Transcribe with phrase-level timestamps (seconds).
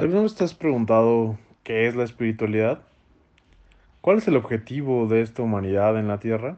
[0.00, 2.80] ¿Alguna vez te has preguntado qué es la espiritualidad?
[4.00, 6.56] ¿Cuál es el objetivo de esta humanidad en la Tierra?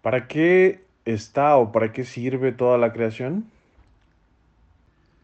[0.00, 3.44] ¿Para qué está o para qué sirve toda la creación?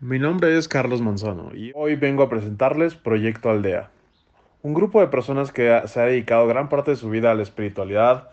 [0.01, 3.89] Mi nombre es Carlos Manzano y hoy vengo a presentarles Proyecto Aldea,
[4.61, 7.43] un grupo de personas que se ha dedicado gran parte de su vida a la
[7.43, 8.29] espiritualidad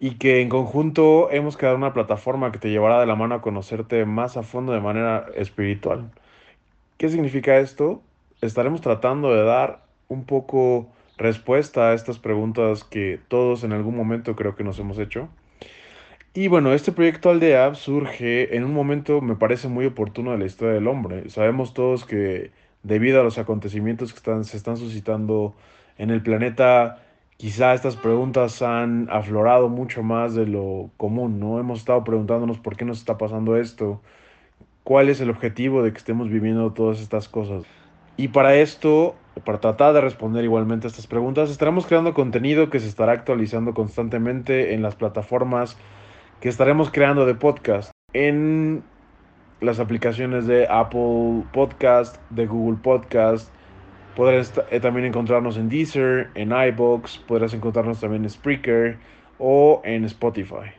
[0.00, 3.42] y que en conjunto hemos creado una plataforma que te llevará de la mano a
[3.42, 6.10] conocerte más a fondo de manera espiritual.
[6.96, 8.00] ¿Qué significa esto?
[8.44, 14.36] Estaremos tratando de dar un poco respuesta a estas preguntas que todos en algún momento
[14.36, 15.30] creo que nos hemos hecho.
[16.34, 20.44] Y bueno, este proyecto Aldea surge en un momento, me parece muy oportuno de la
[20.44, 21.30] historia del hombre.
[21.30, 22.50] Sabemos todos que
[22.82, 25.54] debido a los acontecimientos que están, se están suscitando
[25.96, 27.02] en el planeta,
[27.38, 31.58] quizá estas preguntas han aflorado mucho más de lo común, ¿no?
[31.60, 34.02] Hemos estado preguntándonos por qué nos está pasando esto,
[34.82, 37.64] cuál es el objetivo de que estemos viviendo todas estas cosas.
[38.16, 42.78] Y para esto, para tratar de responder igualmente a estas preguntas, estaremos creando contenido que
[42.78, 45.76] se estará actualizando constantemente en las plataformas
[46.40, 48.84] que estaremos creando de podcast, en
[49.60, 53.52] las aplicaciones de Apple Podcast, de Google Podcast.
[54.14, 58.98] Podrás eh, también encontrarnos en Deezer, en iBox, podrás encontrarnos también en Spreaker
[59.38, 60.70] o en Spotify.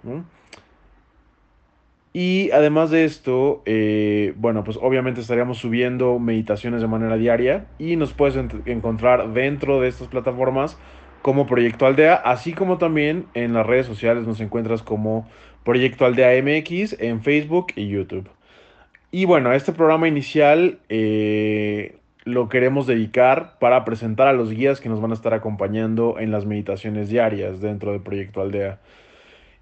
[2.17, 7.97] Y además de esto, eh, bueno, pues obviamente estaríamos subiendo meditaciones de manera diaria y
[7.97, 10.77] nos puedes encontrar dentro de estas plataformas
[11.21, 15.27] como Proyecto Aldea, así como también en las redes sociales nos encuentras como
[15.65, 18.29] Proyecto Aldea MX en Facebook y YouTube.
[19.11, 24.87] Y bueno, este programa inicial eh, lo queremos dedicar para presentar a los guías que
[24.87, 28.79] nos van a estar acompañando en las meditaciones diarias dentro de Proyecto Aldea.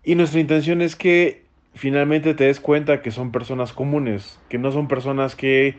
[0.03, 1.42] Y nuestra intención es que
[1.73, 5.75] finalmente te des cuenta que son personas comunes, que no son personas que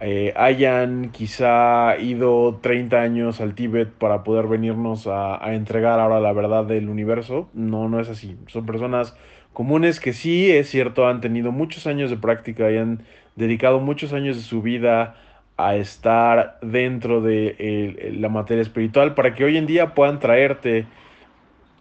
[0.00, 6.32] eh, hayan quizá ido 30 años al Tíbet para poder venirnos a, entregar ahora la
[6.32, 7.48] verdad del universo.
[7.54, 8.36] No, no es así.
[8.48, 9.16] Son personas
[9.52, 13.04] comunes que sí, es cierto, han tenido muchos años de práctica y han
[13.36, 15.16] dedicado muchos años de su vida
[15.56, 20.86] a estar dentro de eh, la materia espiritual para que hoy en día puedan traerte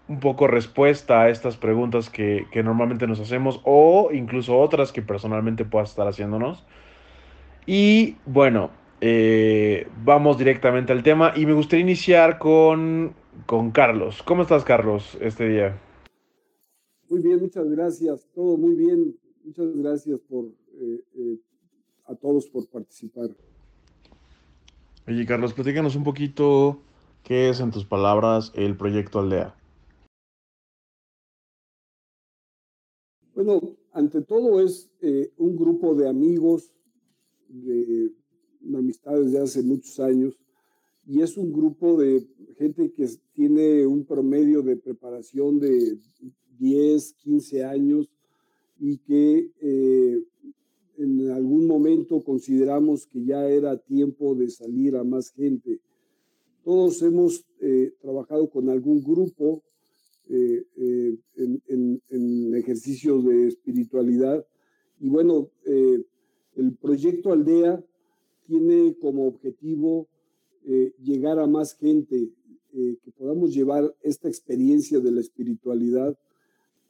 [0.08, 5.66] un poco respuesta a estas preguntas que, normalmente nos hacemos o incluso otras que personalmente
[5.66, 6.66] puedas estar haciéndonos.
[7.66, 8.72] Y bueno,
[9.02, 13.14] eh, vamos directamente al tema y me gustaría iniciar con,
[13.46, 14.22] con Carlos.
[14.24, 15.80] ¿Cómo estás, Carlos, este día?
[17.10, 18.28] Muy bien, muchas gracias.
[18.34, 19.16] Todo muy bien.
[19.44, 21.40] Muchas gracias por eh, eh,
[22.06, 23.30] a todos por participar.
[25.08, 26.82] Oye, Carlos, platícanos un poquito
[27.24, 29.56] qué es en tus palabras el proyecto Aldea.
[33.36, 36.72] Bueno, ante todo es eh, un grupo de amigos,
[37.50, 38.12] de,
[38.76, 40.38] amistades de hace muchos años,
[41.08, 42.28] y es un grupo de
[42.60, 45.98] gente que tiene un promedio de preparación de
[46.60, 48.08] 10, 15 años
[48.80, 50.24] y que eh,
[50.98, 55.80] en algún momento consideramos que ya era tiempo de salir a más gente.
[56.64, 59.64] Todos hemos eh, trabajado con algún grupo
[60.30, 64.46] eh, eh, en, en, ejercicios de espiritualidad.
[65.02, 66.02] Y bueno, eh,
[66.56, 67.84] el proyecto Aldea
[68.48, 70.08] tiene como objetivo
[71.02, 72.32] llegar a más gente,
[72.72, 76.18] que podamos llevar esta experiencia de la espiritualidad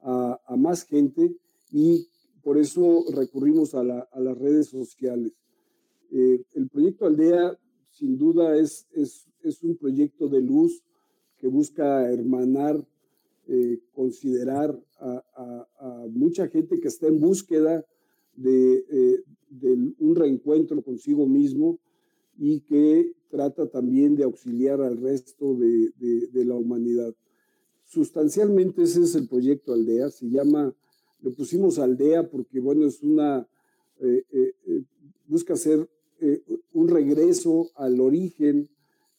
[0.04, 1.36] a, a más gente
[1.72, 2.08] y
[2.44, 5.34] por eso recurrimos a, la, a las redes sociales.
[6.12, 7.58] el proyecto Aldea,
[7.90, 10.84] sin duda, es, es, es un proyecto de luz
[11.40, 12.86] que busca hermanar
[13.46, 17.86] eh, considerar a, mucha gente que está en búsqueda
[18.38, 19.24] de, eh,
[20.00, 21.78] un reencuentro consigo mismo
[22.38, 25.92] y que trata también de auxiliar al resto de,
[26.46, 27.14] la humanidad.
[27.84, 30.74] Sustancialmente ese es el proyecto Aldea, se llama,
[31.22, 33.46] le pusimos Aldea porque, bueno, es una,
[34.00, 34.54] eh,
[35.28, 35.90] busca ser
[36.72, 38.70] un regreso al origen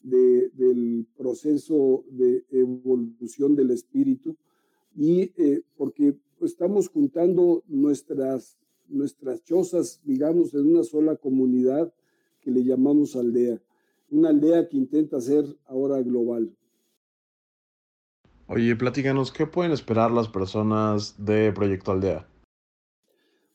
[0.04, 4.36] del proceso de evolución del espíritu
[4.94, 11.92] y eh, porque estamos juntando nuestras, nuestras chozas, digamos, en una sola comunidad
[12.40, 13.60] que le llamamos aldea,
[14.10, 16.54] una aldea que intenta ser ahora global.
[18.46, 22.28] Oye, platícanos, ¿qué pueden esperar las personas de Proyecto Aldea?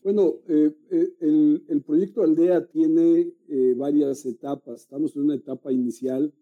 [0.01, 4.81] Bueno, eh, eh, el, proyecto Aldea tiene eh, varias etapas.
[4.81, 6.33] Estamos en una etapa inicial.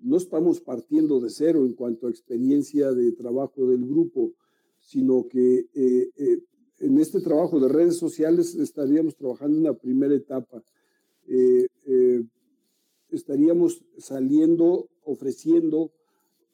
[0.00, 4.32] No estamos partiendo de cero en cuanto a experiencia de trabajo del grupo,
[4.78, 5.66] sino que
[6.78, 10.62] en este trabajo de redes sociales estaríamos trabajando en una primera etapa.
[13.10, 15.90] estaríamos saliendo, ofreciendo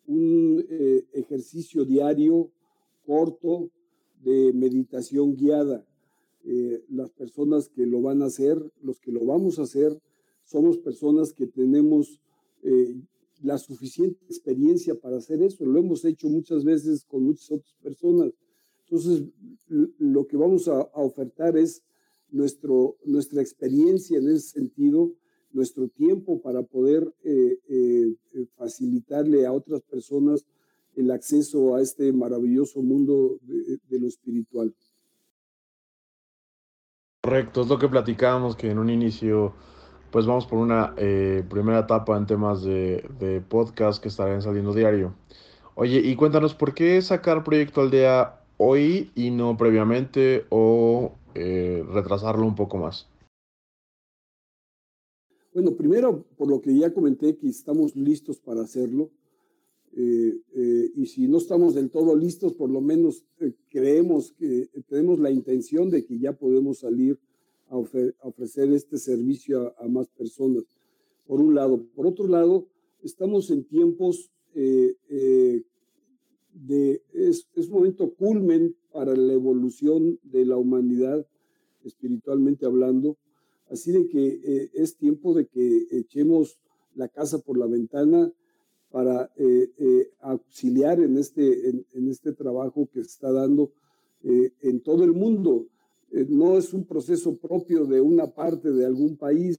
[0.06, 0.64] un
[1.12, 2.52] ejercicio diario
[3.04, 3.70] corto
[4.22, 5.84] de meditación guiada.
[6.44, 10.00] Eh, las personas que lo van a hacer, los que lo vamos a hacer,
[10.44, 12.20] somos personas que tenemos
[12.62, 13.00] eh,
[13.42, 15.64] la suficiente experiencia para hacer eso.
[15.64, 18.32] Lo hemos hecho muchas veces con muchas otras personas.
[18.84, 19.22] Entonces,
[19.68, 21.82] lo que vamos a, ofertar es
[22.30, 25.14] nuestro, nuestra experiencia en ese sentido,
[25.52, 28.16] nuestro tiempo para poder eh, eh,
[28.56, 30.44] facilitarle a otras personas
[30.96, 34.74] el acceso a este maravilloso mundo de, de lo espiritual.
[37.22, 39.54] Correcto, es lo que platicábamos que en un inicio
[40.10, 45.14] pues vamos por una eh, primera etapa en temas de, podcast que estarán saliendo diario.
[45.74, 52.46] Oye, y cuéntanos, ¿por qué sacar Proyecto Aldea hoy y no previamente o eh, retrasarlo
[52.46, 53.06] un poco más?
[55.52, 59.10] Bueno, primero, por lo que ya comenté, que estamos listos para hacerlo.
[59.96, 63.24] Eh, y si no estamos del todo listos, por lo menos
[63.68, 67.18] creemos que tenemos la intención de que ya podemos salir
[67.70, 70.64] a, ofrecer este servicio a, más personas,
[71.26, 71.84] por un lado.
[71.94, 72.66] Por otro lado,
[73.02, 75.62] estamos en tiempos eh, eh,
[76.52, 81.24] de, es, es, momento culmen para la evolución de la humanidad,
[81.84, 83.16] espiritualmente hablando.
[83.70, 86.58] Así de que eh, es tiempo de que echemos
[86.94, 88.32] la casa por la ventana
[88.90, 89.30] para
[90.20, 93.72] auxiliar en este, en, en, este trabajo que se está dando
[94.22, 95.66] en todo el mundo.
[96.12, 99.56] Eh, no es un proceso propio de una parte de algún país,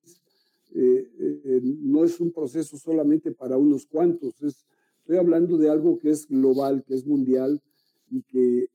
[0.73, 1.07] eh,
[1.45, 6.27] eh, no es un proceso solamente para unos cuantos, estoy hablando de algo que es
[6.27, 7.61] global, que es mundial
[8.09, 8.67] y que,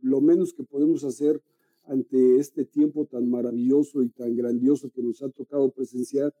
[0.00, 1.42] lo menos que podemos hacer
[1.86, 6.32] ante este tiempo tan maravilloso y tan grandioso que nos ha tocado presenciar,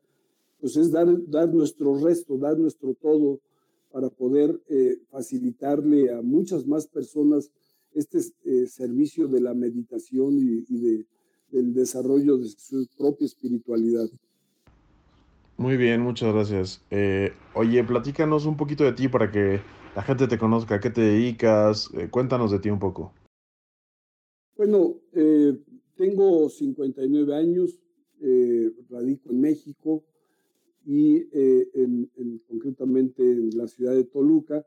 [0.60, 3.40] pues es dar, dar nuestro resto, dar nuestro todo
[3.90, 4.60] para poder
[5.08, 7.52] facilitarle a muchas más personas
[7.94, 11.06] este eh, servicio de la meditación y, de,
[11.48, 14.08] del desarrollo de su propia espiritualidad.
[15.56, 16.84] Muy bien, muchas gracias.
[16.90, 19.60] Eh, oye, platícanos un poquito de ti para que
[19.94, 23.12] la gente te conozca, a qué te dedicas, eh, cuéntanos de ti un poco.
[24.56, 24.96] Bueno,
[25.96, 27.76] tengo 59 años,
[28.88, 30.04] radico en México
[30.86, 32.10] y en,
[32.48, 34.64] concretamente en la ciudad de Toluca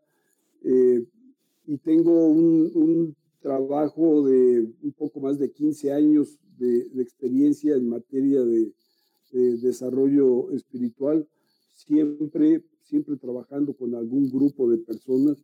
[1.67, 8.43] y tengo un, trabajo de un poco más de 15 años de, experiencia en materia
[8.43, 8.73] de,
[9.31, 11.27] desarrollo espiritual,
[11.75, 15.37] siempre, siempre trabajando con algún grupo de personas.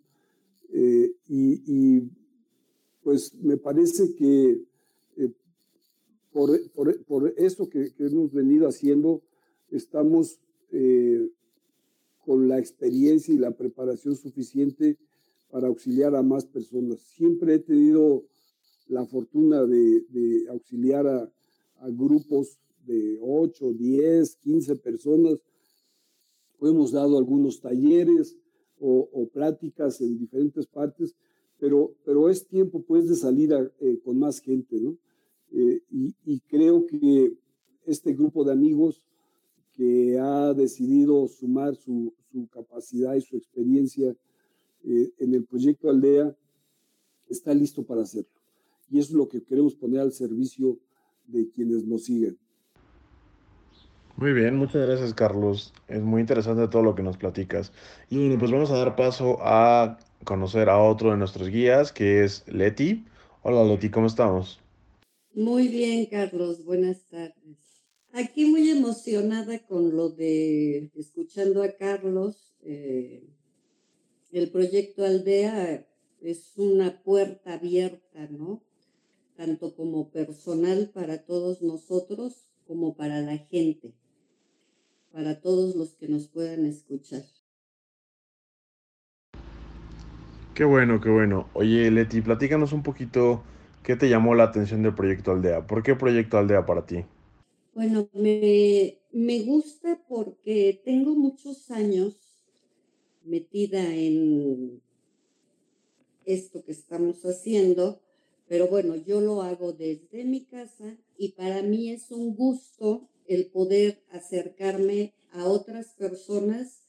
[0.74, 2.02] Eh, y,
[3.04, 4.64] pues me parece que
[5.18, 5.32] eh,
[6.32, 6.60] por,
[7.06, 9.22] por, eso que, hemos venido haciendo,
[9.70, 10.40] estamos
[10.74, 11.30] eh,
[12.26, 14.98] con la experiencia y la preparación suficiente
[15.50, 17.00] para auxiliar a más personas.
[17.02, 18.26] Siempre he tenido
[18.88, 21.32] la fortuna de, auxiliar a,
[21.90, 25.44] grupos de 8, 10, 15 personas.
[26.62, 28.38] Hemos dado algunos talleres
[28.80, 31.16] o, pláticas en diferentes partes,
[31.60, 34.98] pero, pero es tiempo pues de salir eh, con más gente, ¿no?
[35.52, 37.38] Eh, y, creo que
[37.86, 39.04] este grupo de amigos
[39.74, 44.16] que ha decidido sumar su, su capacidad y su experiencia
[44.84, 46.36] eh, en el proyecto Aldea
[47.30, 48.30] está listo para hacerlo.
[48.90, 50.78] Y eso es lo que queremos poner al servicio
[51.26, 52.38] de quienes nos siguen.
[54.16, 55.74] Muy bien, muchas gracias Carlos.
[55.88, 57.72] Es muy interesante todo lo que nos platicas.
[58.10, 62.24] Y bueno, pues vamos a dar paso a conocer a otro de nuestros guías, que
[62.24, 63.06] es Leti.
[63.42, 64.60] Hola Leti, ¿cómo estamos?
[65.34, 66.64] Muy bien, Carlos.
[66.64, 67.63] Buenas tardes.
[68.16, 72.54] Aquí muy emocionada con lo de escuchando a Carlos.
[72.62, 73.28] Eh,
[74.32, 75.84] el proyecto Aldea
[76.22, 78.62] es una puerta abierta, ¿no?
[79.36, 83.96] Tanto como personal para todos nosotros como para la gente,
[85.12, 87.24] para todos los que nos puedan escuchar.
[90.54, 91.50] Qué bueno, qué bueno.
[91.54, 93.42] Oye, Leti, platícanos un poquito
[93.82, 95.66] qué te llamó la atención del proyecto Aldea.
[95.66, 97.04] ¿Por qué proyecto Aldea para ti?
[97.74, 102.16] Bueno, me, me gusta porque tengo muchos años
[103.24, 104.80] metida en
[106.24, 108.00] esto que estamos haciendo,
[108.48, 113.48] pero bueno, yo lo hago desde mi casa y para mí es un gusto el
[113.48, 116.84] poder acercarme a otras personas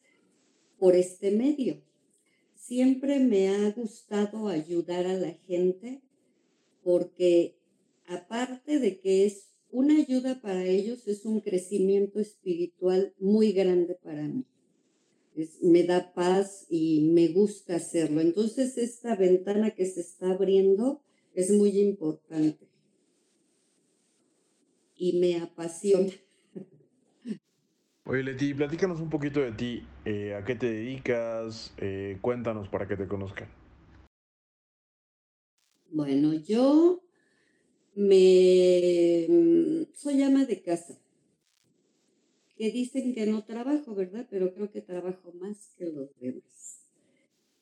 [0.78, 1.82] por este medio.
[2.56, 6.02] Siempre me ha gustado ayudar a la gente
[6.82, 7.56] porque
[8.06, 14.22] aparte de que es una ayuda para ellos es un crecimiento espiritual muy grande para
[14.22, 14.44] mí.
[15.62, 18.20] me da paz y me gusta hacerlo.
[18.20, 21.02] Entonces esta ventana que se está abriendo
[21.34, 22.68] es muy importante
[24.96, 26.12] y me apasiona.
[28.04, 29.82] Oye, Leti, platícanos un poquito de ti.
[30.04, 31.74] Eh, ¿A qué te dedicas?
[31.78, 33.48] Eh, cuéntanos para que te conozcan.
[35.90, 37.03] Bueno, yo
[37.94, 40.98] me mm, soy ama de casa.
[42.56, 44.26] Que dicen que no trabajo, ¿verdad?
[44.30, 46.80] Pero creo que trabajo más que los demás.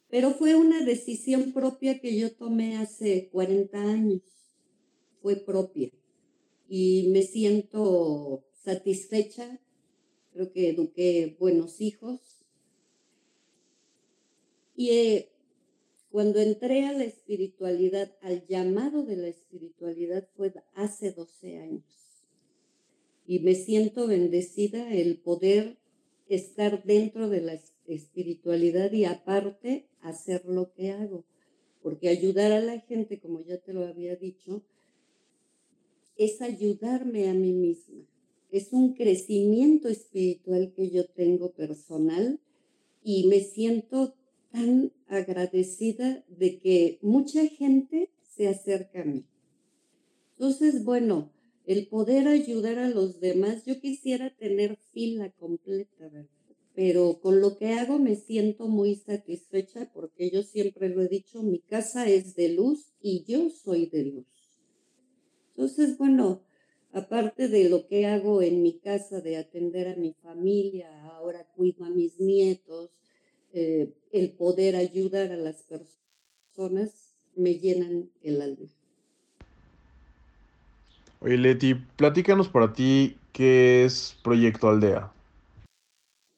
[0.09, 4.23] Pero fue una decisión propia que yo tomé hace 40 años.
[5.23, 5.91] Fue propia.
[6.69, 9.59] Y me siento satisfecha
[10.33, 12.21] creo que eduqué buenos hijos.
[14.75, 15.32] Y eh,
[16.13, 21.85] cuando entré a la espiritualidad, al llamado de la espiritualidad fue hace 12 años.
[23.27, 25.79] Y me siento bendecida el poder
[26.29, 31.25] estar dentro de la espiritualidad y aparte hacer lo que hago.
[31.83, 34.63] Porque ayudar a la gente, como ya te lo había dicho,
[36.17, 38.07] es ayudarme a mí misma
[38.53, 42.39] es un crecimiento espiritual que yo tengo personal
[43.03, 44.15] y me siento
[44.53, 49.25] tan agradecida de que mucha gente se acerca a mí.
[50.33, 51.33] Entonces, bueno,
[51.67, 56.29] el poder ayudar a los demás, yo quisiera tener fila completa, ¿verdad?
[56.75, 61.43] pero con lo que hago me siento muy satisfecha porque yo siempre lo he dicho,
[61.43, 64.27] mi casa es de luz y yo soy de luz.
[65.51, 66.43] Entonces, bueno,
[66.93, 71.85] aparte de lo que hago en mi casa de atender a mi familia, ahora cuido
[71.85, 72.91] a mis nietos,
[73.53, 78.69] eh, el poder ayudar a las personas me llenan el alma.
[81.21, 85.13] Oye, Leti, platícanos para ti qué es Proyecto Aldea.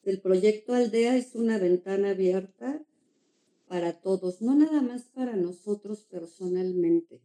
[0.03, 2.81] El Proyecto Aldea es una ventana abierta
[3.67, 7.19] para todos, no nada más para nosotros personalmente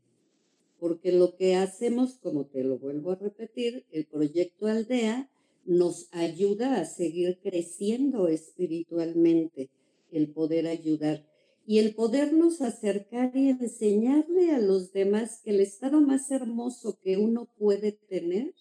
[0.81, 5.31] porque lo que hacemos, como te lo vuelvo a repetir, el proyecto Aldea
[5.67, 9.69] nos ayuda a seguir creciendo espiritualmente,
[10.13, 11.27] el poder ayudar
[11.67, 17.17] y el podernos acercar y enseñarle a los demás que el estado más hermoso que
[17.17, 18.55] uno puede tener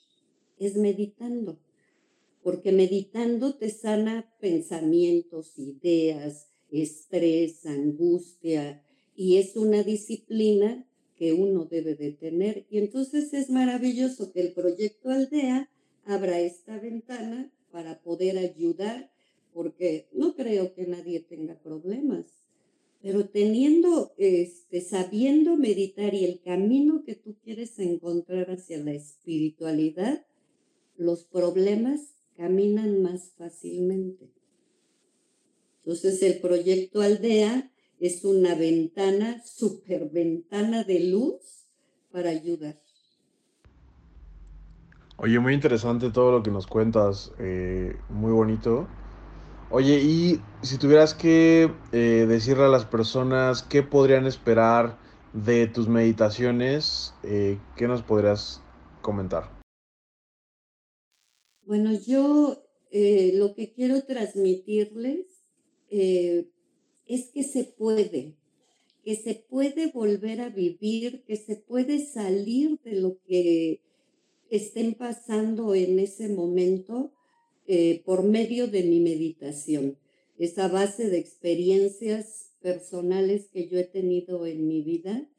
[0.60, 1.60] es meditando,
[2.44, 8.84] porque meditando te sana pensamientos, ideas, estrés, angustia,
[9.16, 12.66] y es una disciplina que uno debe de tener.
[12.70, 15.70] Y entonces es maravilloso que el proyecto Aldea
[16.06, 19.12] abra esta ventana para poder ayudar,
[19.54, 22.26] porque no creo que nadie tenga problemas,
[23.02, 30.26] pero teniendo, este, sabiendo meditar y el camino que tú quieres encontrar hacia la espiritualidad,
[30.98, 34.30] los problemas caminan más fácilmente.
[35.84, 41.66] Entonces el proyecto Aldea es una ventana, super ventana de luz
[42.12, 42.80] para ayudar.
[45.18, 48.88] Oye, muy interesante todo lo que nos cuentas, eh, muy bonito.
[49.72, 54.98] Oye, y si tuvieras que eh, decirle a las personas qué podrían esperar
[55.34, 58.64] de tus meditaciones, eh, ¿qué nos podrías
[59.04, 59.48] comentar?
[61.68, 65.28] Bueno, yo lo que quiero transmitirles
[65.92, 68.34] es que se puede,
[69.04, 73.82] que se puede volver a vivir, que se puede salir de lo que
[74.50, 77.12] estén pasando en ese momento
[77.72, 79.96] eh, por medio de mi meditación.
[80.40, 85.30] Esa base de experiencias personales que yo he tenido en mi vida,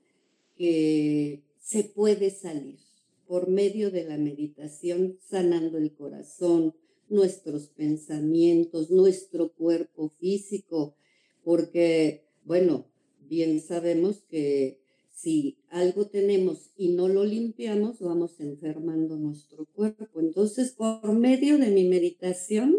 [0.57, 2.79] que se puede salir
[3.27, 6.77] por medio de la meditación, sanando el corazón,
[7.09, 10.95] nuestros pensamientos, nuestro cuerpo físico,
[11.43, 12.87] porque, bueno,
[13.29, 14.80] bien sabemos que
[15.21, 20.21] si algo tenemos y no lo limpiamos, vamos enfermando nuestro cuerpo.
[20.21, 22.77] Entonces, por medio de mi meditación,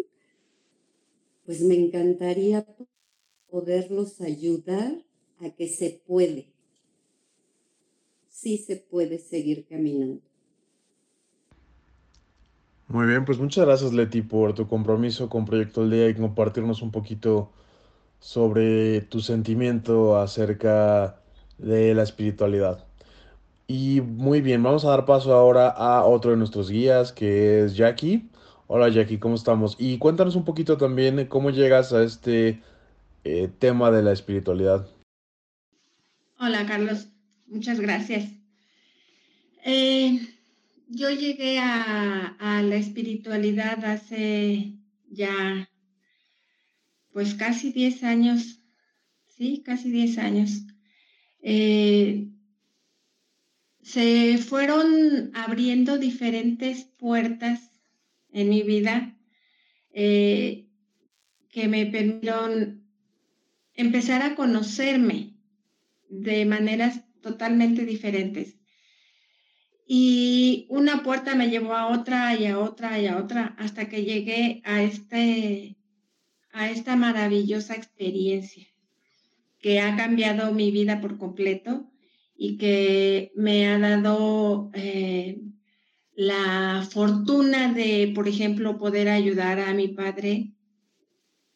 [1.45, 2.65] pues me encantaría
[3.47, 5.03] poderlos ayudar
[5.39, 6.51] a que se puede,
[8.27, 10.21] sí se puede seguir caminando.
[12.87, 16.81] Muy bien, pues muchas gracias Leti por tu compromiso con Proyecto El Día y compartirnos
[16.81, 17.51] un poquito
[18.19, 21.20] sobre tu sentimiento acerca
[21.57, 22.85] de la espiritualidad.
[23.67, 27.75] Y muy bien, vamos a dar paso ahora a otro de nuestros guías, que es
[27.75, 28.29] Jackie.
[28.67, 29.75] Hola Jackie, ¿cómo estamos?
[29.79, 32.61] Y cuéntanos un poquito también cómo llegas a este
[33.23, 34.87] eh, tema de la espiritualidad.
[36.39, 37.07] Hola Carlos,
[37.47, 38.29] muchas gracias.
[39.63, 40.19] Eh,
[40.87, 44.73] yo llegué a, la espiritualidad hace
[45.09, 45.69] ya,
[47.13, 48.59] pues casi 10 años,
[49.27, 50.63] sí, casi 10 años.
[51.41, 52.27] Eh,
[53.81, 57.71] se fueron abriendo diferentes puertas
[58.31, 59.17] en mi vida
[59.91, 60.67] eh,
[61.49, 62.87] que me permitieron
[63.73, 65.35] empezar a conocerme
[66.09, 68.57] de maneras totalmente diferentes.
[69.87, 74.03] Y una puerta me llevó a otra y a otra y a otra hasta que
[74.03, 75.75] llegué a, este,
[76.51, 78.70] a esta maravillosa experiencia
[79.61, 81.91] que ha cambiado mi vida por completo
[82.35, 85.41] y que me ha dado eh,
[86.15, 90.53] la fortuna de, por ejemplo, poder ayudar a mi padre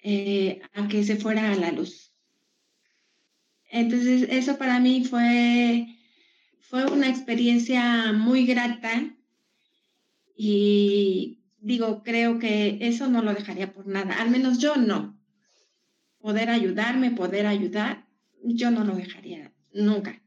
[0.01, 2.13] eh, a que se fuera a la luz.
[3.69, 5.87] Entonces, eso para mí fue
[6.69, 9.15] fue una experiencia muy grata
[10.35, 15.17] y digo, creo que eso no lo dejaría por nada, al menos yo no.
[16.25, 18.03] Poder ayudarme, poder ayudar,
[18.41, 20.19] yo no lo dejaría nunca.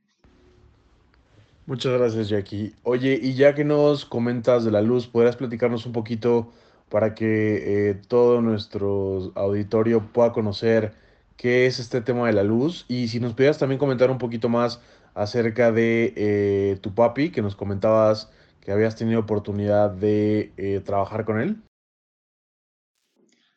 [1.66, 2.72] Muchas gracias, Jackie.
[2.84, 6.52] Oye, y ya que nos comentas de la luz, ¿podrías platicarnos un poquito
[6.88, 10.94] para que eh, todo nuestro auditorio pueda conocer
[11.36, 12.84] qué es este tema de la luz?
[12.86, 14.80] Y si nos pudieras también comentar un poquito más
[15.14, 21.24] acerca de eh, tu papi, que nos comentabas que habías tenido oportunidad de eh, trabajar
[21.24, 21.56] con él.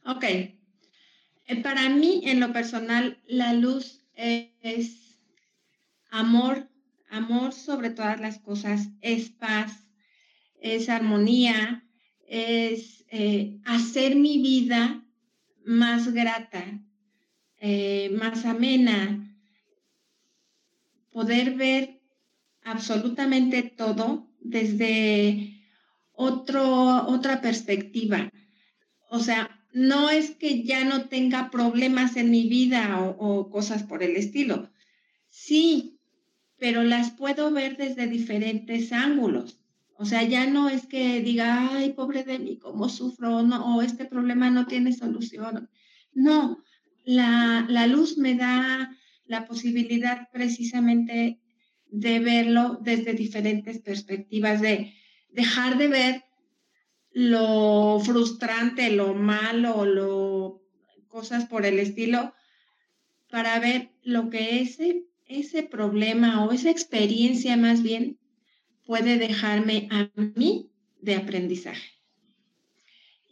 [0.08, 0.61] Ok.
[1.52, 5.20] Eh, para mí, en lo personal, la luz es
[6.10, 6.70] amor,
[7.10, 9.86] amor sobre todas las cosas, es paz,
[10.62, 11.84] es armonía,
[12.26, 13.04] es
[13.66, 15.04] hacer mi vida
[15.66, 16.64] más grata,
[18.12, 19.38] más amena,
[21.12, 22.02] poder ver
[22.64, 25.62] absolutamente todo desde
[26.14, 28.32] otro, otra perspectiva.
[29.10, 34.04] O sea, no es que ya no tenga problemas en mi vida o, cosas por
[34.04, 34.70] el estilo.
[35.30, 36.00] Sí,
[36.58, 39.60] pero las puedo ver desde diferentes ángulos.
[39.98, 44.06] O sea, ya no es que diga, ay, pobre de mí, cómo sufro, o este
[44.06, 45.70] problema no tiene solución.
[46.14, 46.64] No,
[47.06, 51.40] la, la luz me da la posibilidad precisamente
[51.92, 54.94] de verlo desde diferentes perspectivas, de
[55.30, 56.24] dejar de ver
[57.14, 60.62] lo frustrante, lo malo, lo
[61.08, 62.34] cosas por el estilo,
[63.30, 68.18] para ver lo que ese, ese problema o esa experiencia más bien
[68.86, 70.70] puede dejarme a mí
[71.02, 71.92] de aprendizaje.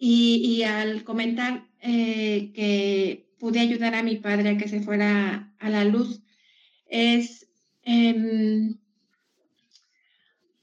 [0.01, 5.69] Y, al comentar eh, que pude ayudar a mi padre a que se fuera a
[5.69, 6.21] la luz
[6.85, 7.49] es
[7.83, 8.77] em,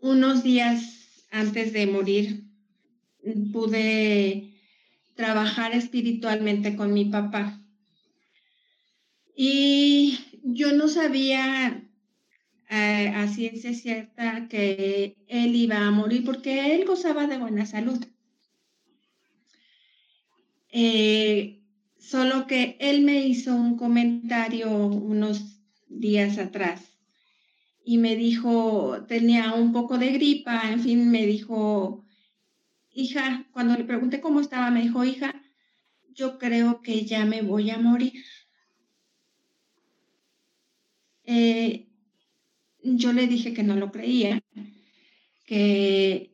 [0.01, 2.46] unos días antes de morir
[3.53, 4.55] pude
[5.15, 7.61] trabajar espiritualmente con mi papá.
[9.37, 11.83] Y yo no sabía
[12.71, 18.05] eh, a ciencia cierta que él iba a morir porque él gozaba de buena salud.
[20.71, 21.57] Eh,
[22.07, 26.97] Solo que él me hizo un comentario unos días atrás
[27.85, 32.06] y me dijo, tenía un poco de gripa, en fin, me dijo,
[32.97, 35.41] hija, cuando le pregunté cómo estaba, me dijo, hija,
[36.15, 38.25] yo creo que ya me voy a morir.
[41.25, 41.89] Eh,
[42.83, 44.43] yo le dije que no lo creía,
[45.45, 46.33] que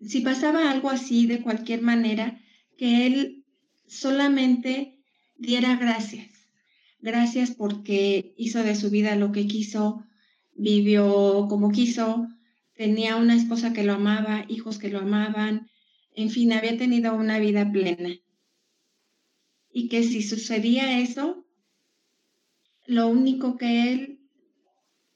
[0.00, 2.40] si pasaba algo así de cualquier manera,
[2.78, 3.44] que él
[3.86, 4.98] solamente
[5.36, 6.30] diera gracias.
[7.00, 10.04] Gracias porque hizo de su vida lo que quiso,
[10.54, 12.28] vivió como quiso,
[12.76, 15.70] tenía una esposa que lo amaba, hijos que lo amaban,
[16.14, 18.14] en fin, había tenido una vida plena.
[19.72, 21.44] Y que si sucedía eso,
[22.86, 24.20] lo único que él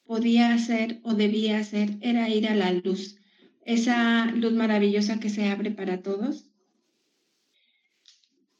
[0.04, 3.16] podía hacer o debía hacer era ir a la luz,
[3.64, 6.48] esa luz maravillosa que se abre para todos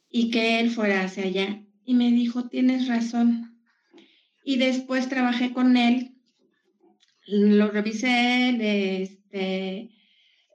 [0.09, 1.63] y que él fuera hacia allá.
[1.83, 3.59] Y me dijo, tienes razón.
[4.43, 6.18] Y después trabajé con él,
[7.31, 9.91] lo revisé, le, este,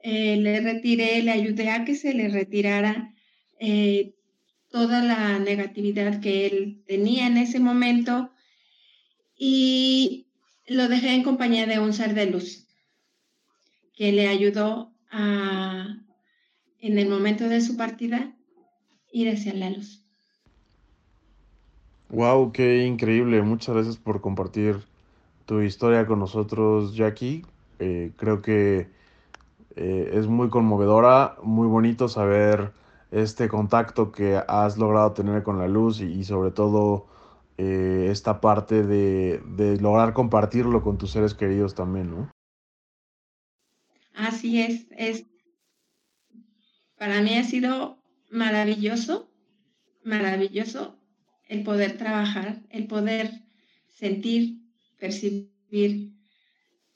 [0.03, 3.13] eh, le retiré, le ayudé a que se le retirara
[3.59, 4.15] eh,
[4.69, 8.31] toda la negatividad que él tenía en ese momento
[9.37, 10.27] y
[10.67, 12.67] lo dejé en compañía de un ser de luz
[13.95, 15.97] que le ayudó a,
[16.79, 18.35] en el momento de su partida
[19.11, 20.03] ir hacia la luz.
[22.09, 23.41] Wow, qué increíble.
[23.41, 24.83] Muchas gracias por compartir
[25.45, 27.45] tu historia con nosotros, Jackie.
[27.79, 28.89] Eh, creo que
[29.75, 32.71] Eh, es muy conmovedora, muy bonito saber
[33.11, 37.07] este contacto que has logrado tener con la luz y, sobre todo
[37.57, 42.31] eh, esta parte de, de, lograr compartirlo con tus seres queridos también, ¿no?
[44.13, 45.25] Así es, es
[46.97, 47.97] para mí ha sido
[48.31, 49.29] maravilloso,
[50.05, 50.95] maravilloso
[51.49, 53.43] el poder trabajar, el poder
[53.89, 54.61] sentir,
[55.05, 56.11] percibir,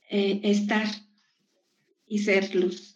[0.10, 0.88] eh, estar
[2.08, 2.96] y ser luz.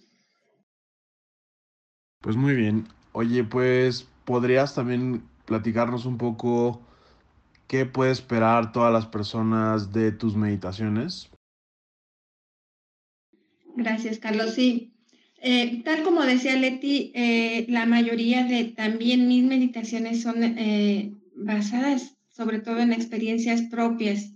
[2.22, 2.88] Pues muy bien.
[3.12, 6.82] Oye, pues podrías también platicarnos un poco
[7.68, 11.30] qué puede esperar todas las personas de tus meditaciones.
[13.76, 14.56] Gracias, Carlos.
[14.56, 14.94] Sí,
[15.42, 20.56] eh, tal como decía Leti, eh, la mayoría de también mis meditaciones son
[21.36, 24.33] basadas sobre todo en experiencias propias.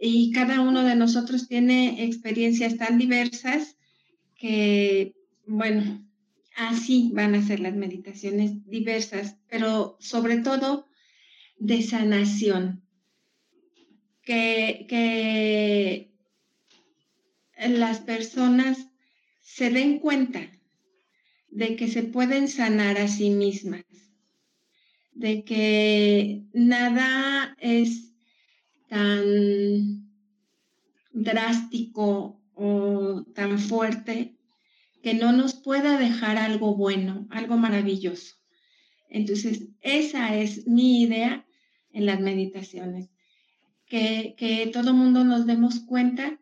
[0.00, 3.76] Y cada uno de nosotros tiene experiencias tan diversas
[4.36, 5.14] que,
[5.46, 6.06] bueno,
[6.56, 10.86] así van a ser las meditaciones diversas, pero sobre todo
[11.58, 12.82] de sanación.
[14.22, 16.10] Que, que
[17.66, 18.88] las personas
[19.40, 20.50] se den cuenta
[21.50, 23.84] de que se pueden sanar a sí mismas
[25.18, 28.07] de que nada es
[28.88, 30.08] tan
[31.12, 34.36] drástico o tan fuerte
[35.02, 38.34] que no nos pueda dejar algo bueno, algo maravilloso.
[39.08, 41.46] Entonces, esa es mi idea
[41.92, 43.10] en las meditaciones,
[43.86, 46.38] que, que todo mundo nos demos cuenta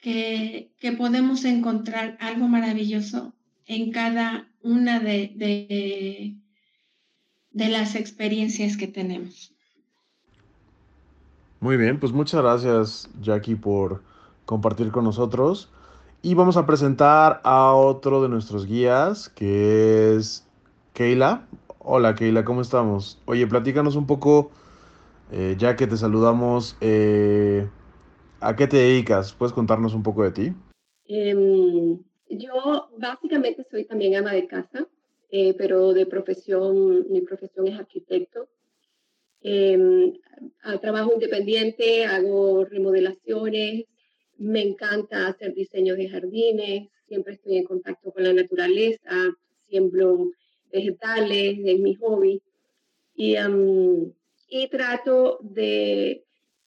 [0.00, 3.34] que, podemos encontrar algo maravilloso
[3.66, 6.36] en cada una de,
[7.50, 9.54] de las experiencias que tenemos.
[11.60, 14.00] Muy bien, pues muchas gracias Jackie por
[14.46, 15.68] compartir con nosotros.
[16.22, 20.48] Y vamos a presentar a otro de nuestros guías, que es
[20.94, 21.46] Keila.
[21.78, 23.20] Hola Keila, ¿cómo estamos?
[23.26, 24.50] Oye, platícanos un poco,
[25.32, 27.68] eh, ya que te saludamos, eh,
[28.40, 29.34] ¿a qué te dedicas?
[29.34, 30.54] ¿Puedes contarnos un poco de ti?
[31.04, 31.98] Em,
[32.30, 34.86] yo básicamente soy también ama de casa.
[35.30, 38.48] Eh, pero de profesión, mi profesión es arquitecto.
[40.78, 43.84] Trabajo independiente, hago remodelaciones,
[44.38, 49.34] me encanta hacer diseño de jardines, siempre estoy en contacto con la naturaleza,
[49.68, 50.30] siembro
[50.72, 52.40] vegetales, es mi hobby.
[53.14, 53.36] Y,
[54.48, 56.24] y trato de,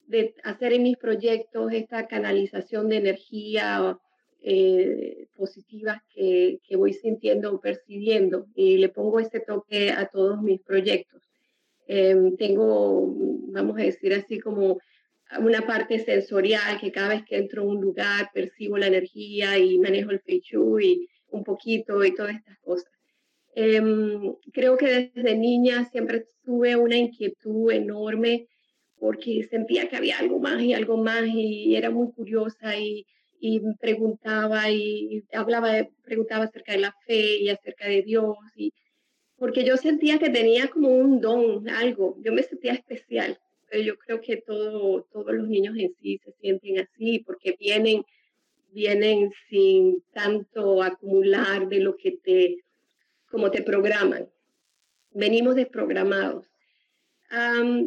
[0.07, 3.97] de, hacer en mis proyectos esta canalización de energía
[4.41, 10.41] eh, positivas que, que, voy sintiendo o percibiendo y le pongo ese toque a todos
[10.41, 11.22] mis proyectos.
[11.87, 13.13] Em, tengo,
[13.51, 14.79] vamos a decir así, como
[15.39, 19.79] una parte sensorial que cada vez que entro a un lugar percibo la energía y
[19.79, 20.41] manejo el fei
[20.81, 22.91] y un poquito y todas estas cosas.
[23.55, 28.47] Em, creo que desde niña siempre tuve una inquietud enorme
[28.99, 33.05] porque sentía que había algo más y algo más y era muy curiosa y
[33.45, 38.71] y preguntaba y hablaba, preguntaba acerca de la fe y acerca de Dios, y,
[39.37, 43.37] porque yo sentía que tenía como un don, algo, yo me sentía especial,
[43.81, 48.03] yo creo que todo, todos los niños en sí se sienten así, porque vienen,
[48.71, 52.57] vienen sin tanto acumular de lo que te,
[53.31, 54.29] como te programan.
[55.11, 56.47] Venimos desprogramados.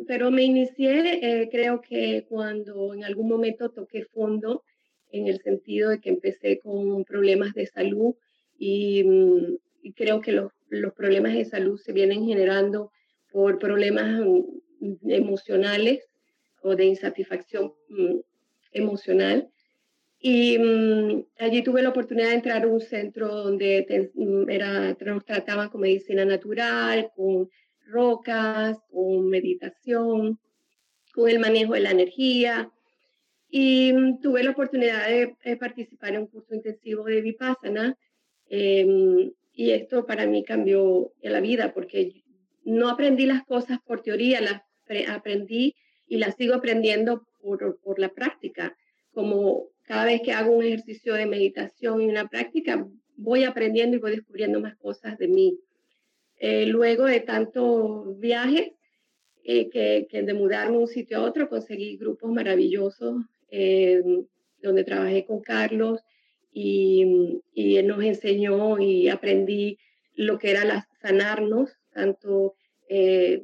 [0.09, 4.65] pero me inicié, eh, creo que cuando en algún momento toqué fondo,
[5.13, 8.15] en el sentido de que empecé con problemas de salud
[8.59, 12.93] y, mm, creo que los, los, problemas de salud se vienen generando
[13.31, 16.09] por problemas mm, emocionales
[16.63, 18.19] o de insatisfacción mm,
[18.73, 19.51] emocional.
[20.19, 20.59] Y
[21.39, 23.87] allí tuve la oportunidad de entrar a un centro donde
[24.49, 27.49] era, nos trataban con medicina natural, con
[27.87, 30.41] rocas, con meditación,
[31.13, 32.73] con el manejo de la energía,
[33.49, 37.97] y mm, tuve la oportunidad de, participar en un curso intensivo de Vipassana.
[38.49, 42.23] Em, y esto para mí cambió la vida porque
[42.63, 44.61] no aprendí las cosas por teoría, las
[45.09, 45.75] aprendí
[46.07, 48.77] y las sigo aprendiendo por, por la práctica.
[49.13, 54.01] Como cada vez que hago un ejercicio de meditación y una práctica, voy aprendiendo y
[54.01, 55.59] voy descubriendo más cosas de mí.
[56.39, 58.73] Eh, luego de tantos viajes,
[59.43, 64.03] eh, que, que, de mudarme de un sitio a otro, conseguí grupos maravillosos eh,
[64.61, 66.03] donde trabajé con Carlos
[66.59, 69.79] y, y, él nos enseñó y aprendí
[70.15, 72.55] lo que era la, sanarnos, tanto
[72.89, 73.43] eh,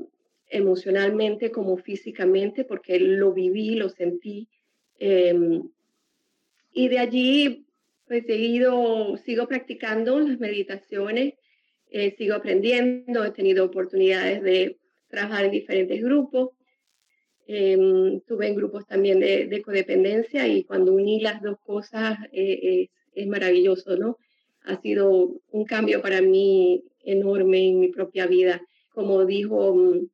[0.48, 4.48] emocionalmente como físicamente, porque lo viví, lo sentí.
[4.98, 5.68] Em,
[6.72, 7.66] y de allí
[8.06, 11.34] pues seguido, sigo practicando las meditaciones,
[11.90, 16.52] eh, sigo aprendiendo, he tenido oportunidades de trabajar en diferentes grupos,
[17.46, 17.76] eh,
[18.26, 23.96] tuve en grupos también de, codependencia y cuando uní las dos cosas eh, es, maravilloso,
[23.96, 24.18] ¿no?
[24.64, 28.62] Ha sido un cambio para mí enorme en mi propia vida.
[28.90, 30.08] Como dijo mm,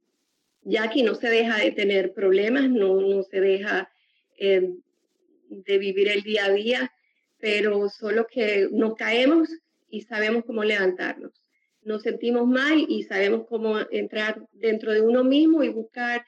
[0.63, 3.91] Jackie, no se deja de tener problemas, no, no se deja
[4.39, 6.93] de vivir el día a día,
[7.39, 9.49] pero solo que nos caemos
[9.91, 11.33] y sabemos cómo levantarnos.
[11.83, 16.25] Nos sentimos mal y sabemos cómo entrar dentro de uno mismo y buscar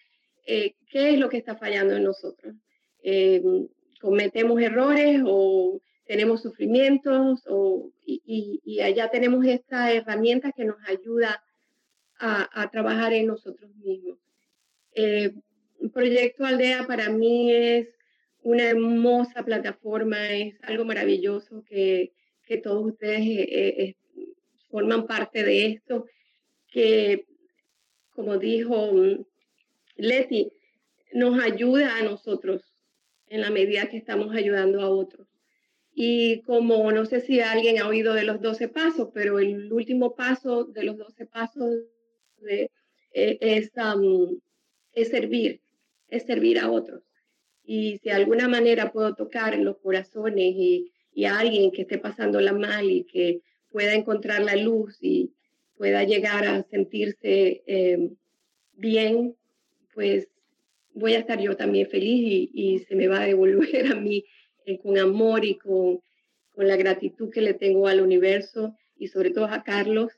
[0.46, 2.54] eh, qué es lo que está fallando en nosotros.
[3.02, 3.42] Eh,
[4.00, 11.40] cometemos errores o tenemos sufrimientos o, y, allá tenemos esta herramienta que nos ayuda
[12.18, 14.18] a, trabajar en nosotros mismos.
[14.92, 15.32] Eh,
[15.94, 17.90] Proyecto Aldea para mí es
[18.42, 22.12] una hermosa plataforma, es algo maravilloso que,
[22.44, 23.46] que todos ustedes eh,
[23.78, 23.96] eh,
[24.68, 26.06] forman parte de esto,
[26.72, 27.24] que
[28.10, 29.24] como dijo mm,
[29.94, 30.50] Leti,
[31.12, 32.62] nos ayuda a nosotros
[33.28, 35.29] en la medida que estamos ayudando a otros.
[36.02, 40.14] Y como no sé si alguien ha oído de los 12 pasos, pero el último
[40.14, 41.74] paso de los 12 pasos
[42.38, 42.70] de,
[43.12, 43.70] eh, es,
[44.94, 45.60] es servir,
[46.08, 47.02] es servir a otros.
[47.62, 51.82] Y si de alguna manera puedo tocar en los corazones y, y a alguien que
[51.82, 55.34] esté pasándola mal y que pueda encontrar la luz y
[55.76, 58.10] pueda llegar a sentirse eh,
[58.72, 59.36] bien,
[59.92, 60.28] pues
[60.94, 64.24] voy a estar yo también feliz y, y se me va a devolver a mí
[64.78, 66.00] con amor y con,
[66.54, 70.12] con, la gratitud que le tengo al universo y sobre todo a Carlos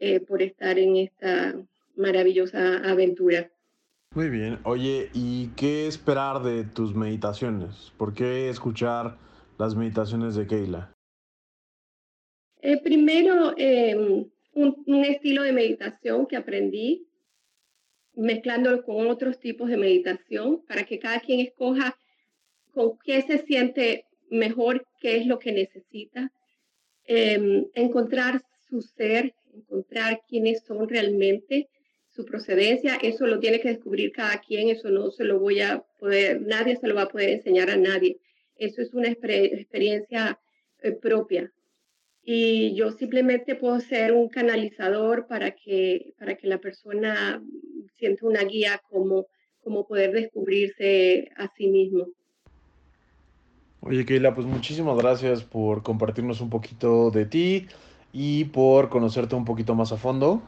[0.00, 1.54] eh, por estar en esta
[1.94, 3.50] maravillosa aventura.
[4.14, 4.58] Muy bien.
[4.64, 7.92] Oye, ¿y qué esperar de tus meditaciones?
[7.96, 9.16] ¿Por qué escuchar
[9.58, 10.92] las meditaciones de Keila?
[12.60, 17.08] Eh, primero, em, un, estilo de meditación que aprendí,
[18.14, 21.96] mezclándolo con otros tipos de meditación, para que cada quien escoja
[22.72, 26.32] con qué se siente mejor, qué es lo que necesita.
[27.04, 31.68] Em, encontrar su ser, encontrar quiénes son realmente
[32.14, 35.82] su procedencia, eso lo tiene que descubrir cada quien, eso no se lo voy a
[35.98, 38.18] poder, nadie se lo va a poder enseñar a nadie.
[38.56, 40.38] Eso es una experiencia
[40.82, 41.50] eh, propia.
[42.22, 47.42] Y yo simplemente puedo ser un canalizador para que, para que la persona
[47.98, 49.26] sienta una guía como,
[49.60, 52.08] como poder descubrirse a sí mismo.
[53.84, 57.66] Oye, Keila, pues muchísimas gracias por compartirnos un poquito de ti
[58.12, 60.40] y por conocerte un poquito más a fondo.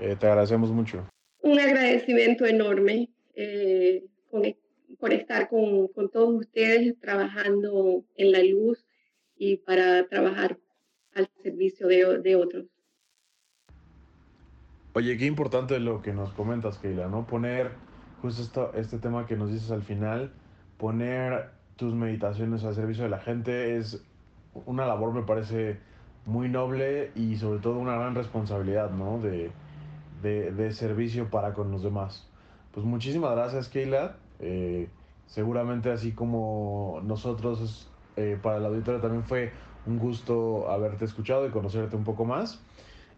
[0.00, 1.06] Eh, te agradecemos mucho.
[1.40, 4.04] Un agradecimiento enorme eh,
[4.98, 8.84] por estar con, con, todos ustedes trabajando en la luz
[9.36, 10.58] y para trabajar
[11.14, 12.66] al servicio de, de otros.
[14.94, 17.24] Oye, qué importante lo que nos comentas, Keila, ¿no?
[17.24, 17.70] Poner
[18.20, 20.32] justo esto, este tema que nos dices al final,
[20.76, 24.04] poner tus meditaciones al servicio de la gente es
[24.66, 25.78] una labor, me parece,
[26.26, 29.18] muy noble y sobre todo una gran responsabilidad, ¿no?
[29.20, 29.52] De,
[30.22, 32.28] de, servicio para con los demás.
[32.72, 34.16] Pues muchísimas gracias, Keila.
[34.40, 34.88] Eh,
[35.26, 39.52] seguramente así como nosotros, eh, para el auditorio también fue
[39.86, 42.60] un gusto haberte escuchado y conocerte un poco más.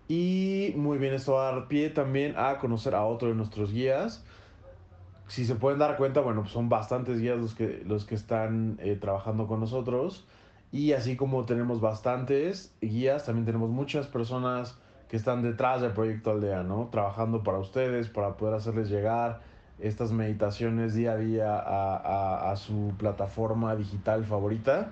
[0.06, 3.72] Y muy bien, esto va a dar pie también a conocer a otro de nuestros
[3.72, 4.22] guías.
[5.30, 8.78] Si se pueden dar cuenta, bueno, pues son bastantes guías los que, los que están
[8.82, 10.26] eh, trabajando con nosotros.
[10.72, 14.76] Y así como tenemos bastantes guías, también tenemos muchas personas
[15.08, 16.88] que están detrás del proyecto Aldea, ¿no?
[16.90, 19.40] Trabajando para ustedes, para poder hacerles llegar
[19.78, 24.90] estas meditaciones día a día a, su plataforma digital favorita.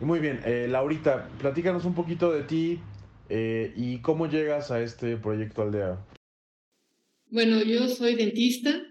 [0.00, 2.80] Muy bien, eh, Laurita, platícanos un poquito de ti
[3.28, 5.98] eh, y cómo llegas a este proyecto Aldea.
[7.30, 8.87] Bueno, yo soy dentista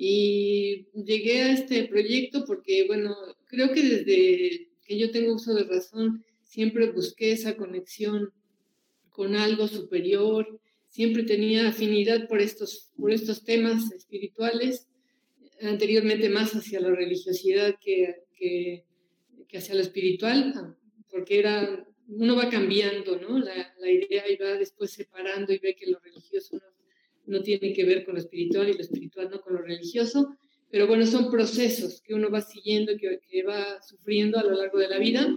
[0.00, 5.64] y llegué a este proyecto porque, bueno, creo que desde que yo tengo uso de
[5.64, 8.32] razón, siempre busqué esa conexión
[9.10, 14.86] con algo superior, siempre tenía afinidad por estos, por estos temas espirituales,
[15.62, 18.84] anteriormente más hacia la religiosidad que, que,
[19.52, 20.76] hacia lo espiritual,
[21.10, 23.40] porque era, uno va cambiando, ¿no?
[23.40, 26.77] La, la idea y va después separando y ve que lo religioso no,
[27.28, 30.36] no tiene que ver con lo espiritual y lo espiritual no con lo religioso,
[30.70, 34.78] pero bueno, son procesos que uno va siguiendo, que, que va sufriendo a lo largo
[34.78, 35.28] de la vida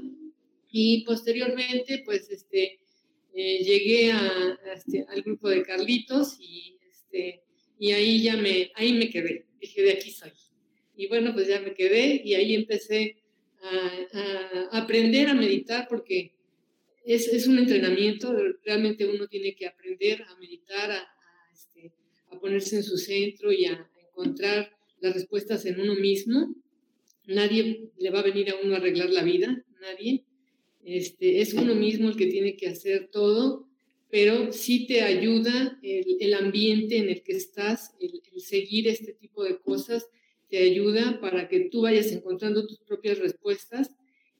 [0.71, 2.80] y posteriormente, pues, este,
[3.34, 7.41] eh, llegué a, este, al grupo de Carlitos y, este,
[7.77, 9.45] y ahí ya me, ahí me quedé.
[9.60, 10.32] Dije, de aquí soy.
[10.95, 13.17] Y bueno, pues ya me quedé y ahí empecé
[13.62, 16.34] a, aprender a meditar porque
[17.06, 21.08] es, es, un entrenamiento, realmente uno tiene que aprender a meditar, a,
[21.52, 21.94] este,
[22.32, 26.54] a ponerse en su centro y a, encontrar las respuestas en uno mismo.
[27.26, 30.26] Nadie le va a venir a uno a arreglar la vida, nadie.
[30.84, 33.68] Este, es uno mismo el que tiene que hacer todo,
[34.10, 39.44] pero sí te ayuda el, ambiente en el que estás, el, el seguir este tipo
[39.44, 40.08] de cosas,
[40.50, 43.92] te ayuda para que tú vayas encontrando tus propias respuestas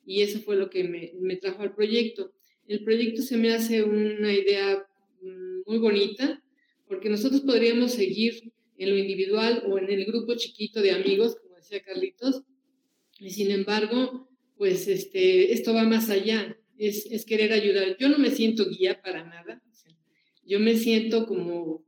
[0.06, 2.34] y eso fue lo que me, me trajo al proyecto.
[2.68, 4.86] El proyecto se me hace una idea
[5.22, 6.44] mm, muy bonita
[6.92, 11.56] porque nosotros podríamos seguir en lo individual o en el grupo chiquito de amigos, como
[11.56, 12.44] decía Carlitos,
[13.18, 14.28] y sin embargo,
[14.58, 17.96] pues este, esto va más allá, es, es querer ayudar.
[17.98, 19.64] Yo no me siento guía para nada,
[20.46, 21.86] yo me siento como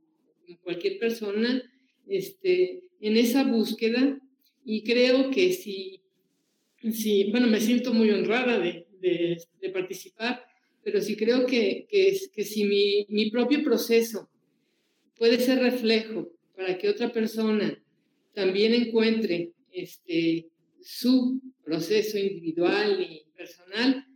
[0.62, 1.62] cualquier persona
[2.08, 4.18] este, en esa búsqueda
[4.64, 6.00] y creo que si,
[6.90, 10.42] si bueno, me siento muy honrada de, de, participar,
[10.82, 14.30] pero sí creo que, que, que si mi, mi, propio proceso
[15.16, 17.78] puede ser reflejo para que otra persona
[18.34, 20.48] también encuentre este,
[20.80, 24.06] su proceso individual y personal,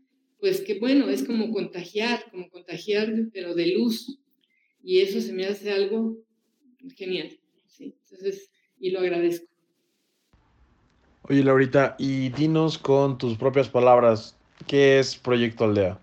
[0.41, 4.19] pues que bueno, es como contagiar, como contagiar, pero de luz.
[4.83, 6.17] Y eso se me hace algo
[6.97, 7.39] genial.
[7.67, 7.95] ¿sí?
[8.05, 9.47] Entonces, y lo agradezco.
[11.23, 16.01] Oye, Laurita, y dinos con tus propias palabras, ¿qué es Proyecto Aldea?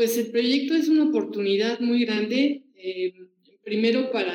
[0.00, 3.12] Pues el proyecto es una oportunidad muy grande, eh,
[3.62, 4.32] primero para,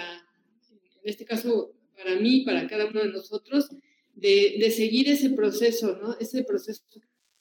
[0.69, 3.69] en este caso, para mí, para cada uno de nosotros,
[4.13, 6.15] de, de seguir ese proceso, ¿no?
[6.19, 6.83] Ese proceso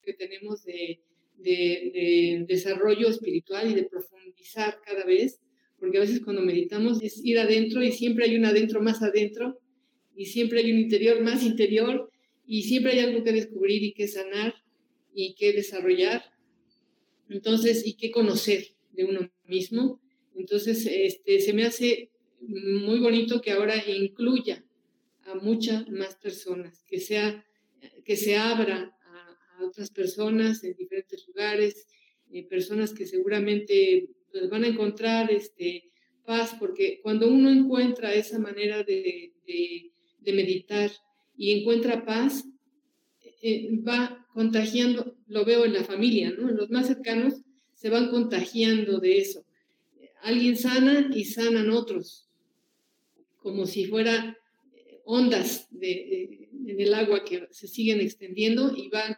[0.03, 1.03] que tenemos de,
[1.37, 5.43] de, de desarrollo espiritual y de profundizar cada vez
[5.79, 9.61] porque a veces cuando meditamos es ir adentro y siempre hay un adentro más adentro
[10.17, 12.11] y siempre hay un interior más interior
[12.47, 14.55] y siempre hay algo que descubrir y que sanar
[15.15, 16.34] y que desarrollar.
[17.29, 20.01] Entonces, y que conocer de uno mismo.
[20.35, 22.11] Entonces, este, se me hace
[22.41, 24.65] muy bonito que ahora incluya
[25.25, 27.45] a muchas más personas, que, sea,
[28.05, 31.87] que se abra a, a otras personas en diferentes lugares,
[32.31, 35.85] eh, personas que seguramente pues van a encontrar este,
[36.25, 40.91] paz, porque cuando uno encuentra esa manera de, de, meditar
[41.37, 42.45] y encuentra paz,
[43.47, 46.51] eh, va contagiando, lo veo en la familia, ¿no?
[46.51, 47.43] Los más cercanos
[47.75, 49.45] se van contagiando de eso.
[50.23, 52.27] Alguien sana y sanan otros,
[53.37, 54.39] como si fuera
[54.73, 59.15] eh, ondas de, en el agua que se siguen extendiendo y van,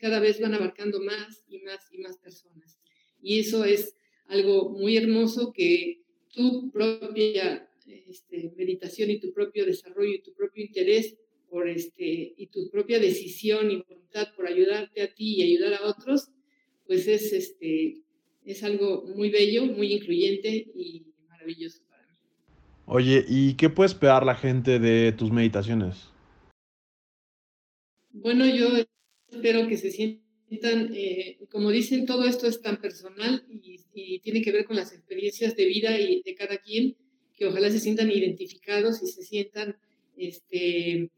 [0.00, 2.80] cada vez van abarcando más y más y más personas.
[3.22, 3.94] Y eso es
[4.26, 6.02] algo muy hermoso que
[6.34, 7.70] tu propia
[8.08, 11.16] este, meditación y tu propio desarrollo y tu propio interés
[11.50, 15.86] por este, y tu propia decisión y voluntad por ayudarte a ti y ayudar a
[15.86, 16.28] otros,
[16.86, 18.02] pues es, este,
[18.44, 22.18] es algo muy bello, muy incluyente y maravilloso para mí.
[22.86, 26.08] Oye, ¿y qué puede esperar la gente de tus meditaciones?
[28.10, 28.68] Bueno, yo
[29.30, 30.22] espero que se sientan
[30.94, 33.76] eh, como dicen, todo esto es tan personal y,
[34.20, 36.96] tiene que ver con las experiencias de vida y de cada quien,
[37.34, 39.76] que ojalá se sientan identificados y se sientan
[40.18, 41.10] este,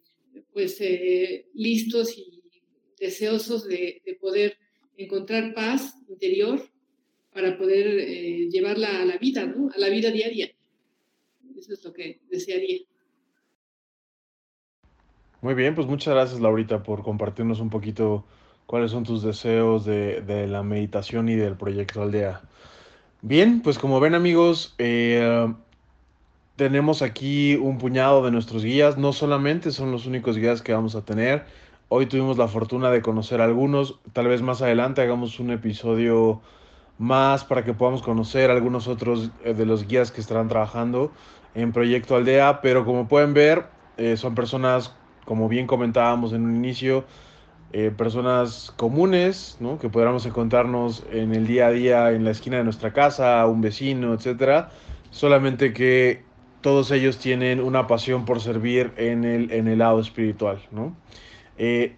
[0.52, 2.42] pues, eh, listos y
[2.98, 4.56] deseosos de, poder
[4.96, 6.60] encontrar paz interior
[7.32, 9.70] para poder eh, llevarla a la vida, ¿no?
[9.74, 10.50] a la vida diaria.
[11.56, 12.80] Eso es lo que desearía.
[15.40, 18.24] Muy bien, pues muchas gracias Laurita por compartirnos un poquito
[18.66, 22.42] cuáles son tus deseos de, de la meditación y del proyecto Aldea.
[23.22, 25.52] Bien, pues como ven amigos, eh,
[26.58, 30.96] tenemos aquí un puñado de nuestros guías, no solamente son los únicos guías que vamos
[30.96, 31.44] a tener,
[31.88, 36.40] hoy tuvimos la fortuna de conocer algunos, tal vez más adelante hagamos un episodio
[36.98, 41.12] más para que podamos conocer algunos otros eh, de los guías que estarán trabajando
[41.54, 43.66] en Proyecto Aldea, pero como pueden ver,
[43.96, 44.92] eh, son personas,
[45.26, 47.04] como bien comentábamos en un inicio,
[47.72, 49.78] eh, personas comunes, ¿no?
[49.78, 53.60] que podamos encontrarnos en el día a día en la esquina de nuestra casa, un
[53.60, 54.70] vecino, etcétera,
[55.12, 56.26] solamente que
[56.60, 60.60] todos ellos tienen una pasión por servir en el, en el lado espiritual.
[60.70, 60.96] ¿no?
[61.56, 61.96] Eh,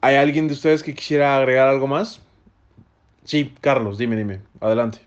[0.00, 2.20] ¿Hay alguien de ustedes que quisiera agregar algo más?
[3.24, 4.98] Sí, Carlos, dime, dime, adelante.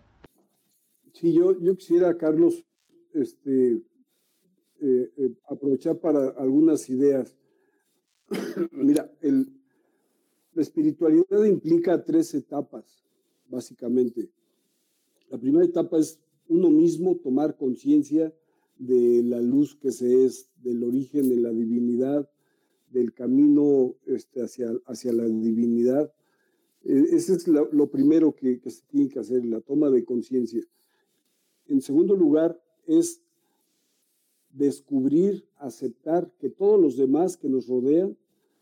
[1.13, 2.65] Sí, yo, yo quisiera, Carlos,
[3.13, 3.81] este,
[4.81, 7.35] eh, aprovechar para algunas ideas.
[8.71, 9.47] Mira, el,
[10.53, 13.03] la espiritualidad implica tres etapas,
[13.47, 14.29] básicamente.
[15.29, 18.33] La primera etapa es uno mismo tomar conciencia
[18.79, 22.29] de la luz que se es, del origen de la divinidad,
[22.91, 26.11] del camino este, hacia, hacia la divinidad.
[26.83, 30.63] E, ese es lo, primero que, se tiene que hacer, la toma de conciencia.
[31.67, 33.21] En segundo lugar, es
[34.51, 38.17] descubrir, aceptar que todos los demás que nos rodean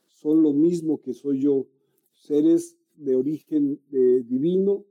[0.07, 1.67] son lo mismo que soy yo,
[2.13, 4.85] seres de origen eh, divino,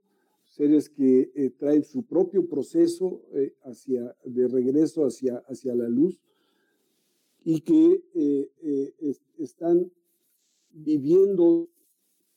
[0.57, 6.21] seres que eh, traen su propio proceso eh, hacia, de regreso hacia, hacia la luz
[7.45, 8.03] y que
[9.39, 9.91] están
[10.71, 11.69] viviendo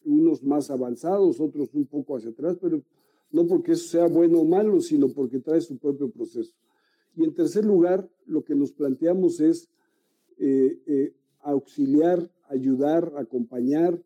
[0.03, 2.83] unos más avanzados, otros un poco hacia atrás, pero
[3.31, 6.53] no porque eso sea bueno o malo, sino porque trae su propio proceso.
[7.15, 9.69] Y en tercer lugar, lo que nos planteamos es
[10.37, 14.01] eh, eh, auxiliar, ayudar, acompañar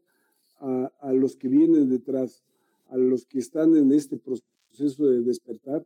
[0.59, 2.43] a, los que vienen detrás,
[2.91, 5.85] a los que están en este proceso de despertar.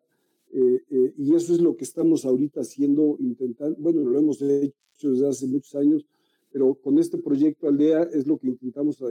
[0.51, 5.27] Eh, y eso es lo que estamos ahorita haciendo, intentando, bueno, lo hemos hecho desde
[5.27, 6.05] hace muchos años,
[6.51, 9.03] pero con este proyecto Aldea es lo que intentamos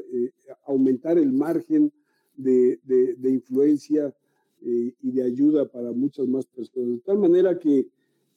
[0.67, 1.93] aumentar el margen
[2.37, 4.15] de, de influencia
[4.63, 6.91] y de ayuda para muchas más personas.
[6.91, 7.87] De tal manera que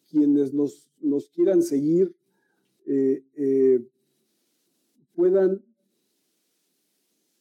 [0.09, 2.13] quienes nos, nos quieran seguir
[2.85, 3.85] eh, eh,
[5.13, 5.61] puedan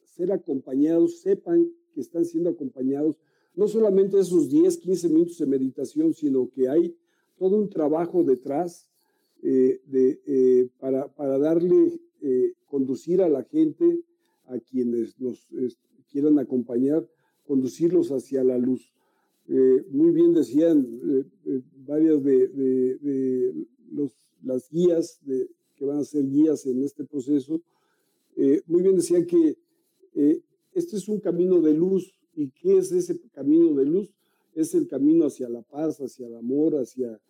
[0.04, 3.16] ser acompañados, sepan que están siendo acompañados,
[3.56, 6.94] no solamente esos 10, 15 minutos de meditación, sino que hay
[7.38, 8.90] todo un trabajo detrás
[9.42, 11.98] eh, de, para, para, darle,
[12.66, 14.02] conducir a la gente,
[14.44, 15.48] a quienes nos
[16.10, 17.08] quieran acompañar,
[17.46, 18.92] conducirlos hacia la luz.
[19.48, 26.04] Eh, muy bien decían eh, eh, varias de, los, las guías de, que van a
[26.04, 27.60] ser guías en este proceso,
[28.66, 29.56] muy bien decían que
[30.76, 32.12] este es un camino de luz.
[32.34, 34.10] ¿Y qué es ese camino de luz?
[34.54, 37.20] Es el camino hacia la paz, hacia el amor, hacia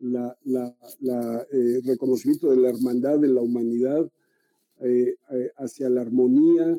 [0.00, 1.46] la, la,
[1.84, 4.10] reconocimiento de la hermandad de la humanidad,
[5.56, 6.78] hacia la armonía,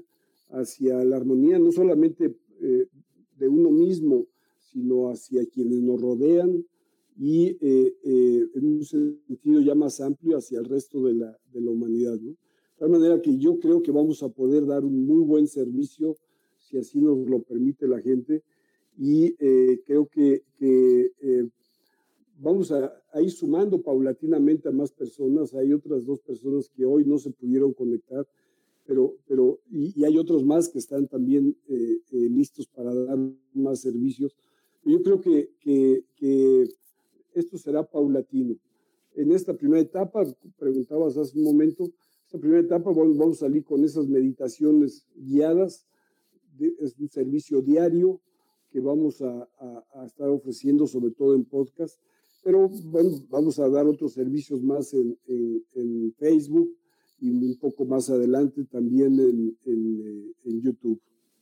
[0.49, 4.27] hacia la armonía no solamente de uno mismo,
[4.71, 6.65] sino hacia quienes nos rodean
[7.19, 12.19] y eh, eh, en un sentido ya más amplio hacia el resto de la, humanidad.
[12.77, 16.15] De tal manera que yo creo que vamos a poder dar un muy buen servicio,
[16.57, 18.43] si así nos lo permite la gente,
[18.97, 21.11] y eh, creo que, que
[22.39, 25.53] vamos a, a, ir sumando paulatinamente a más personas.
[25.53, 28.27] Hay otras dos personas que hoy no se pudieron conectar,
[28.85, 31.55] pero, pero y, y hay otros más que están también
[32.09, 33.17] listos para dar
[33.53, 34.35] más servicios
[34.87, 36.69] yo creo que, que,
[37.33, 38.55] esto será paulatino.
[39.13, 40.25] En esta primera etapa,
[40.57, 41.91] preguntabas hace un momento,
[42.27, 45.87] esta primera etapa vamos, a salir con esas meditaciones guiadas,
[46.59, 48.19] es un servicio diario
[48.69, 49.47] que vamos a,
[50.05, 51.97] estar ofreciendo, sobre todo en podcast,
[52.43, 56.69] pero bueno, vamos a dar otros servicios más en, en, Facebook
[57.21, 59.57] y un poco más adelante también en,
[60.43, 60.99] en, YouTube.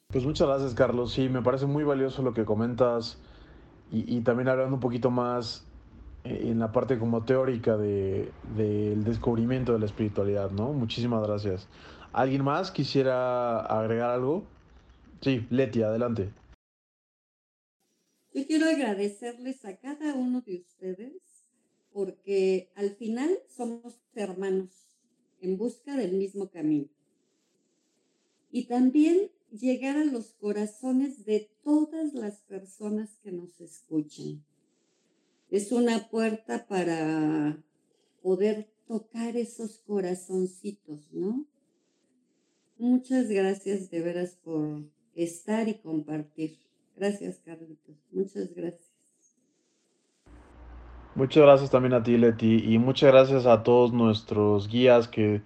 [0.10, 1.14] Pues muchas gracias, Carlos.
[1.14, 3.18] Sí, me parece muy valioso lo que comentas
[3.92, 5.75] y, también hablando un poquito más eh,
[6.26, 10.74] en la parte como teórica del de, descubrimiento de la espiritualidad, ¿no?
[10.74, 11.68] Muchísimas gracias.
[12.12, 14.44] ¿Alguien más quisiera agregar algo?
[15.22, 16.30] Sí, Leti, adelante.
[18.34, 21.14] Yo quiero agradecerles a cada uno de ustedes
[21.94, 24.72] porque al final somos hermanos
[25.40, 26.90] en busca del mismo camino.
[28.52, 34.44] Y también llegar a los corazones de todas las personas que nos escuchan.
[35.56, 37.56] Es una puerta para
[38.22, 41.46] poder tocar esos corazoncitos, ¿no?
[42.78, 44.82] Muchas gracias de veras por
[45.16, 46.60] estar y compartir.
[46.98, 47.96] Gracias, Carlitos.
[48.12, 48.92] Muchas gracias.
[51.16, 55.42] Muchas gracias también a ti, Leti, y muchas gracias a todos nuestros guías que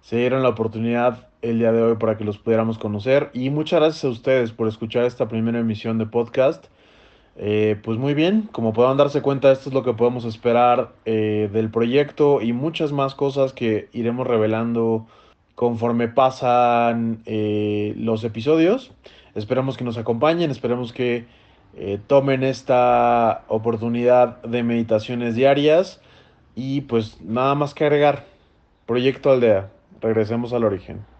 [0.00, 3.28] se dieron la oportunidad el día de hoy para que los pudiéramos conocer.
[3.34, 6.71] Y muchas gracias a ustedes por escuchar esta primera emisión de podcast.
[7.36, 11.48] Eh, pues muy bien, como puedan darse cuenta, esto es lo que podemos esperar eh,
[11.52, 15.06] del proyecto y muchas más cosas que iremos revelando
[15.54, 18.92] conforme pasan eh, los episodios.
[19.34, 21.26] Esperamos que nos acompañen, esperemos que
[22.06, 26.02] tomen esta oportunidad de meditaciones diarias
[26.54, 28.26] y pues nada más que agregar.
[28.84, 29.70] Proyecto Aldea,
[30.02, 31.11] regresemos al origen.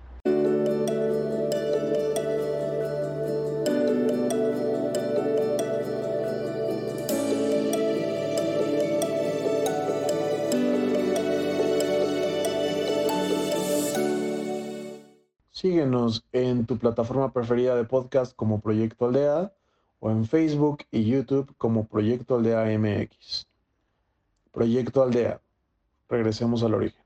[16.33, 19.53] En tu plataforma preferida de podcast como Proyecto Aldea
[20.01, 23.47] o en Facebook y YouTube como Proyecto Aldea MX.
[24.51, 25.41] Proyecto Aldea.
[26.09, 27.02] Regresemos al origen.